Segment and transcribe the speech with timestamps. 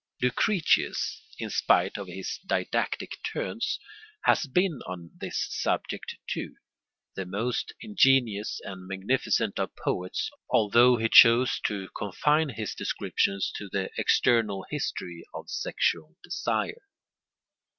[0.19, 3.79] Lucretius, in spite of his didactic turns,
[4.23, 6.55] has been on this subject, too,
[7.13, 13.69] the most ingenuous and magnificent of poets, although he chose to confine his description to
[13.71, 16.81] the external history of sexual desire.